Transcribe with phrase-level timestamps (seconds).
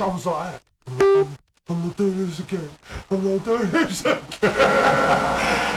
[0.00, 0.60] bitch, I was like,
[1.68, 2.70] I'm not doing this again.
[3.10, 5.76] I'm not doing this again.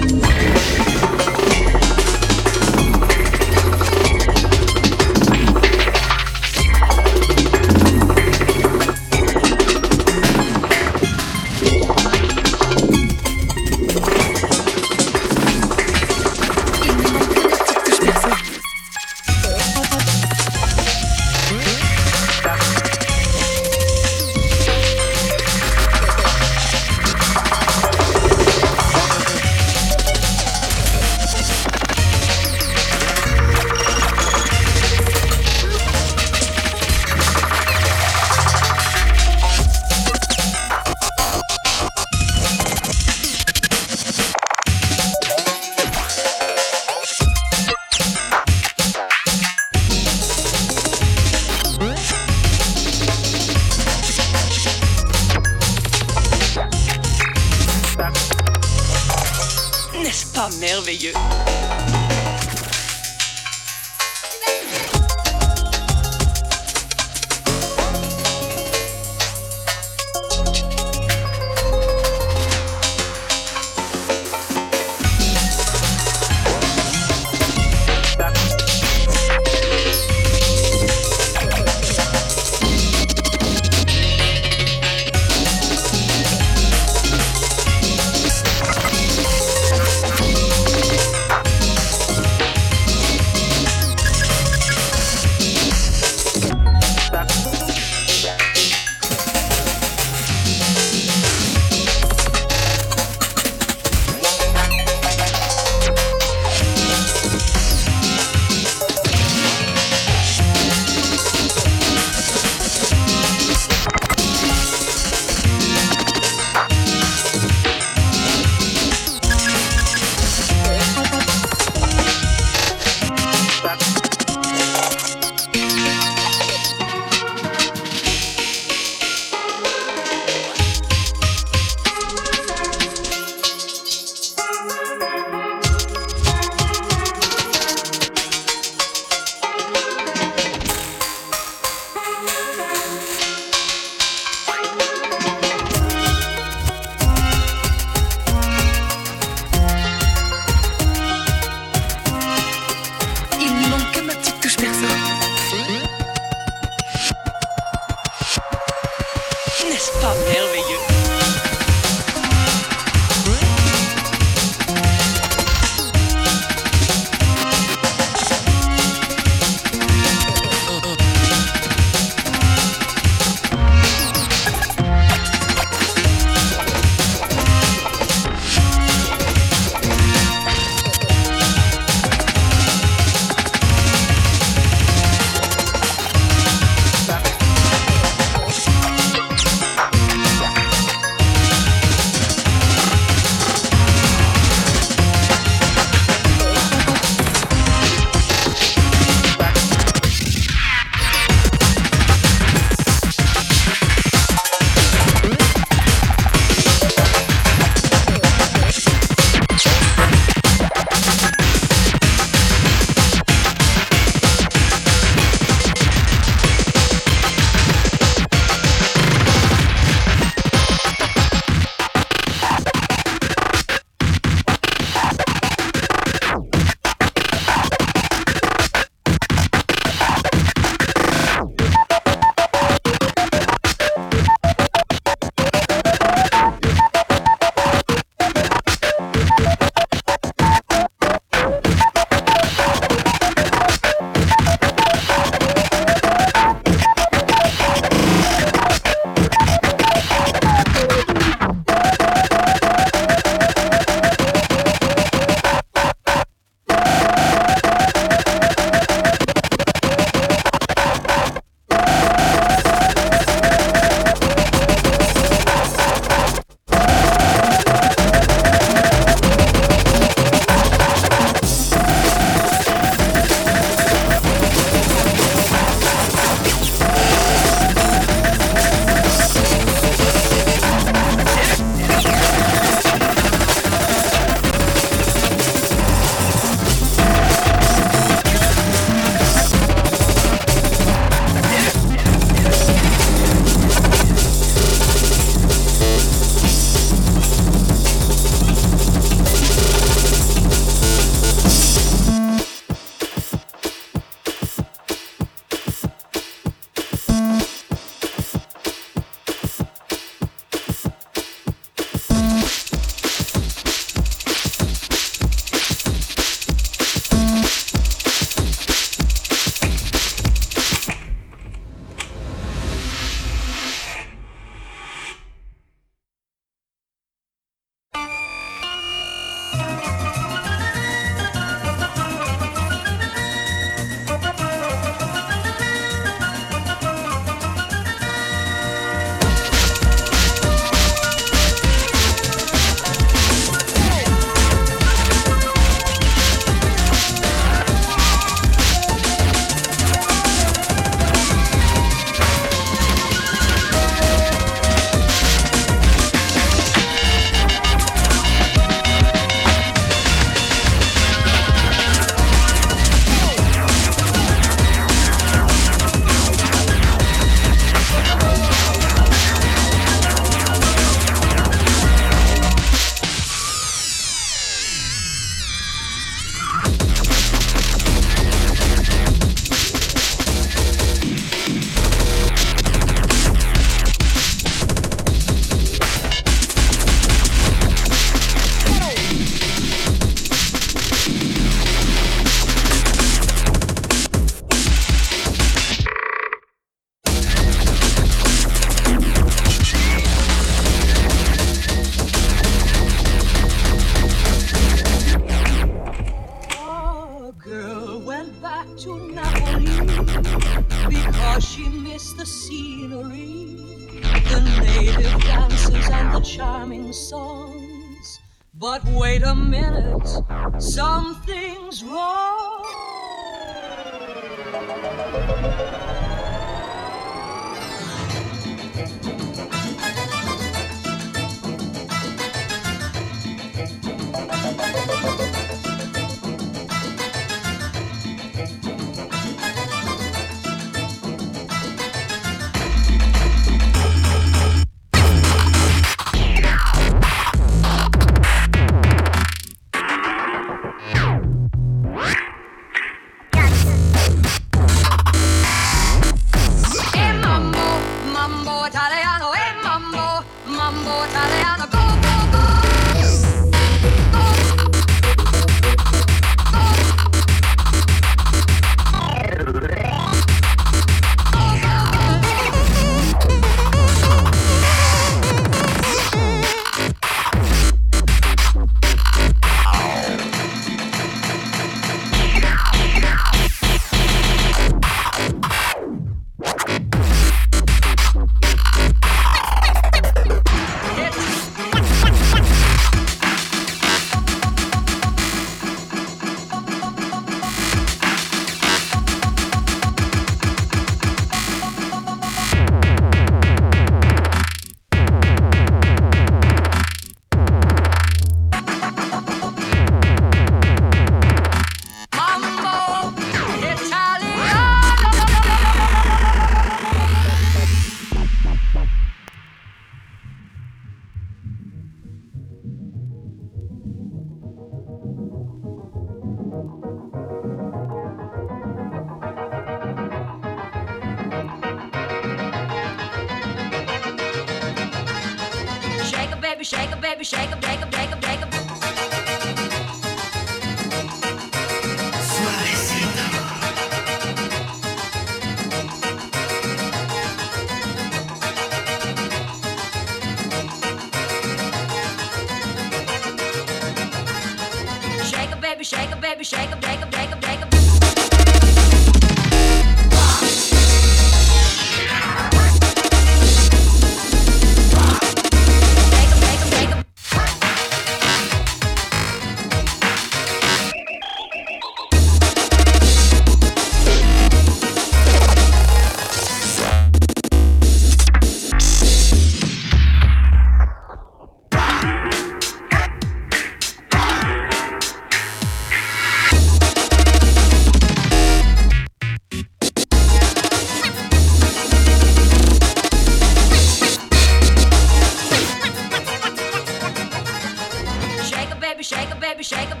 [599.94, 600.00] All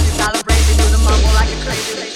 [0.00, 2.11] you calibrated do the mambo like a crazy,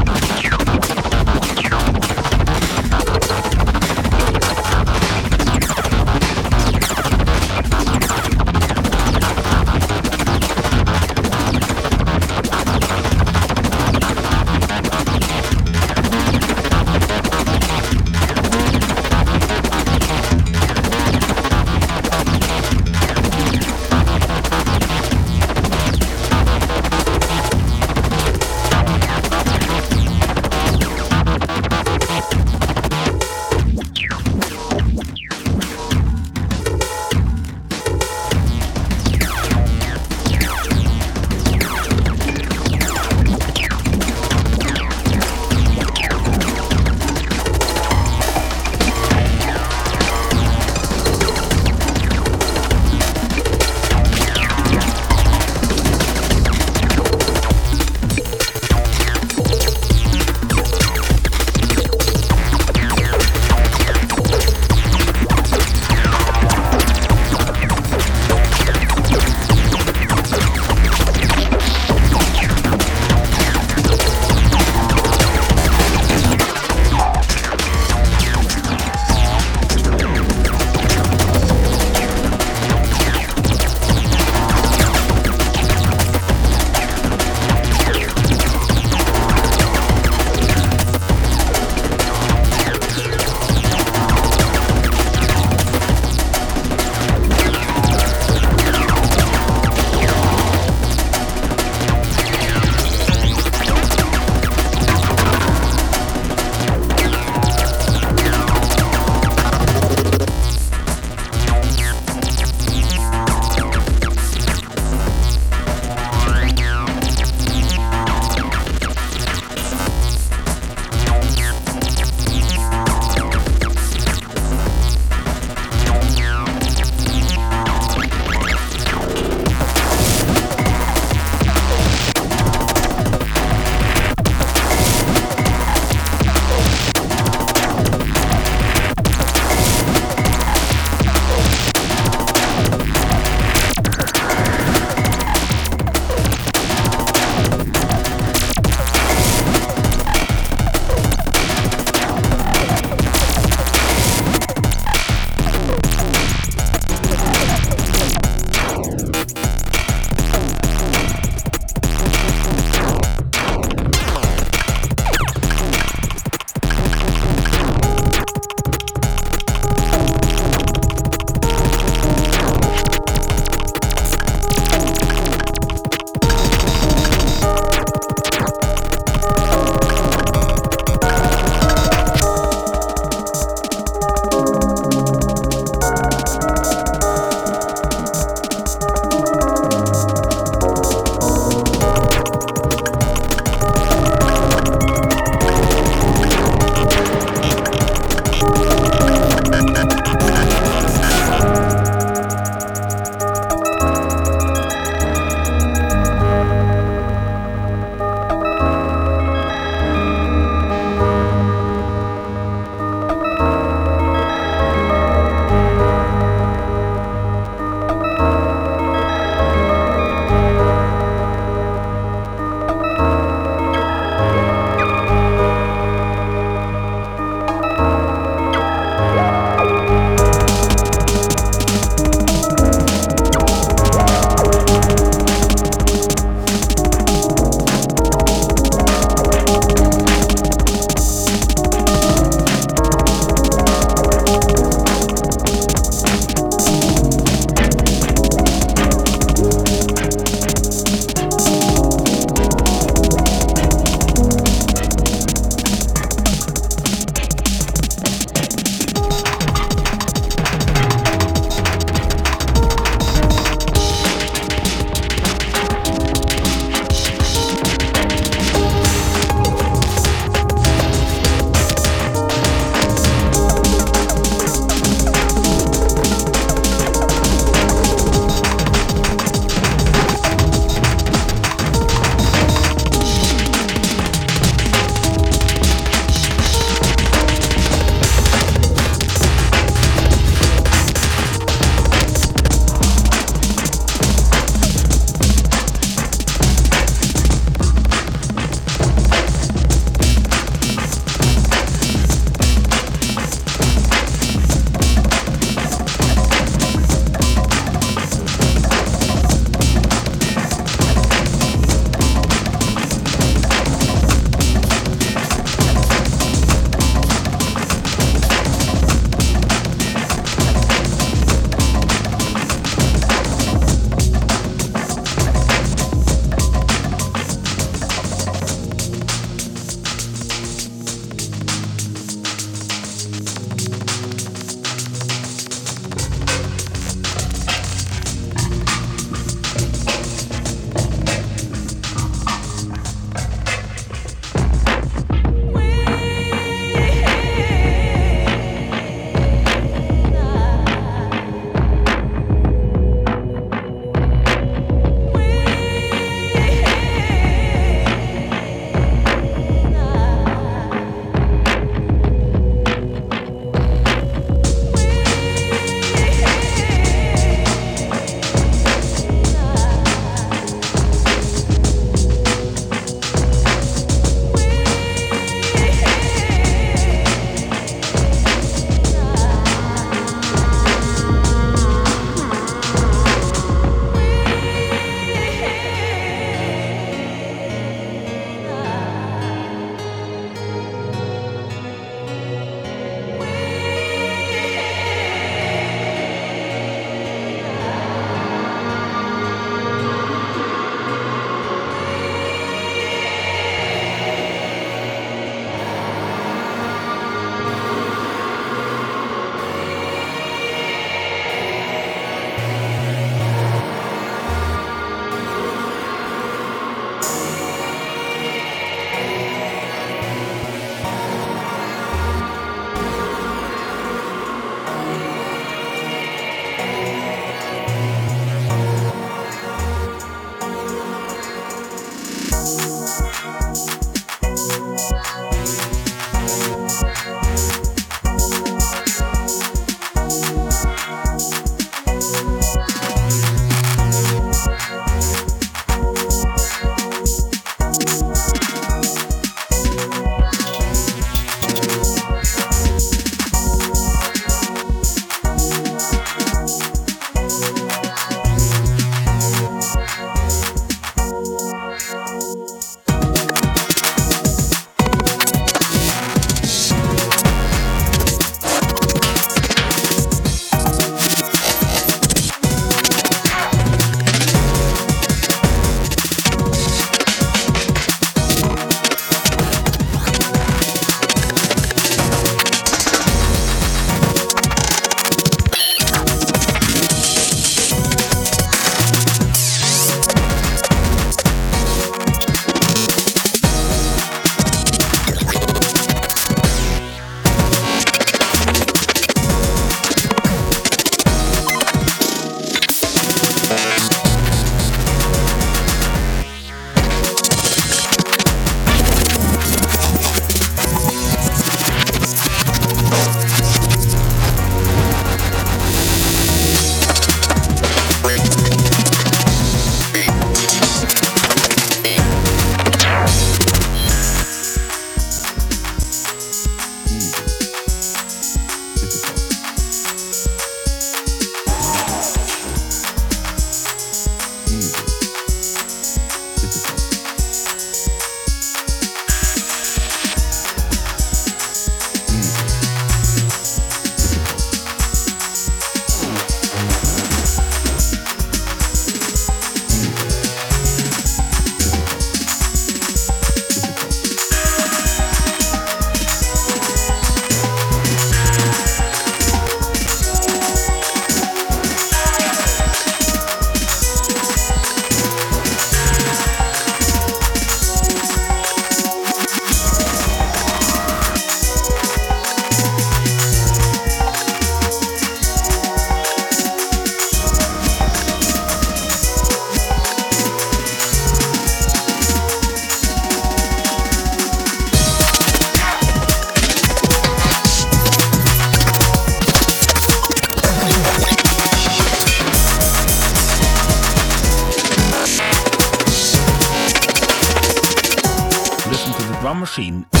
[599.51, 600.00] maskin.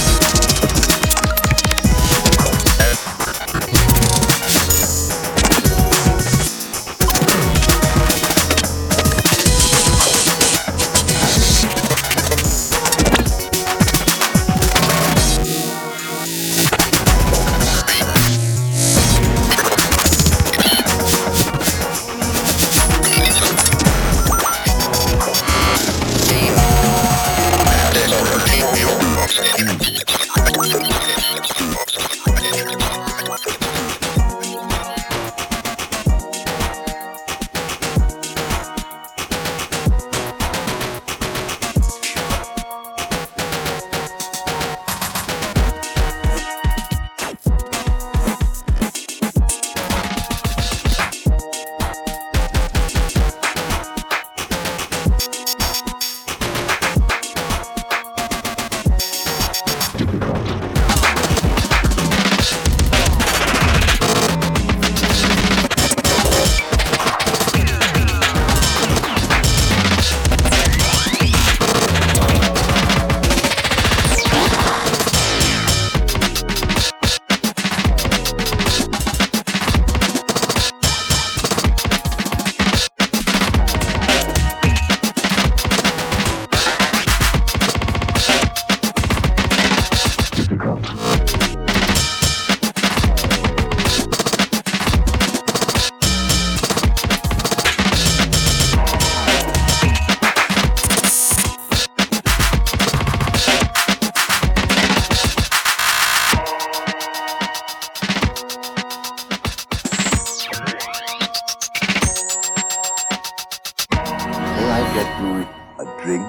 [114.81, 115.31] I get you
[115.77, 116.25] a drink?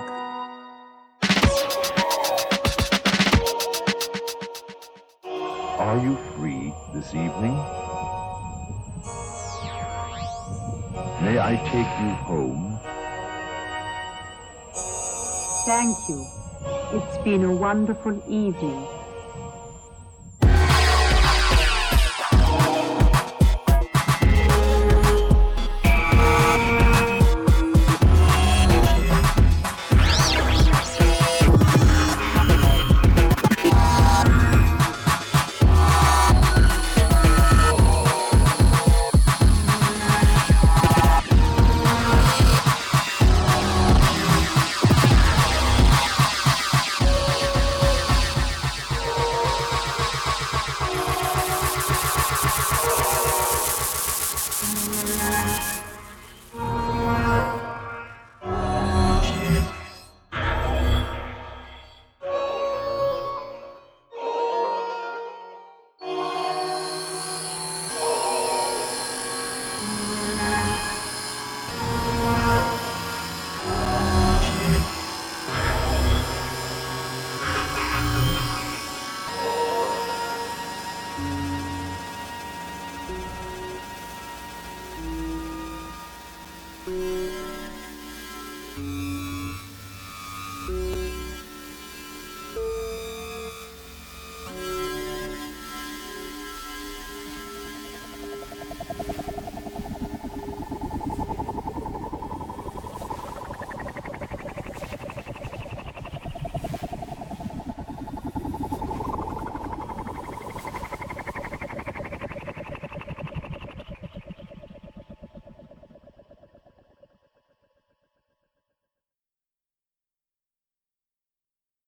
[5.80, 7.56] Are you free this evening?
[11.22, 12.78] May I take you home?
[15.64, 16.26] Thank you.
[16.92, 18.86] It's been a wonderful evening.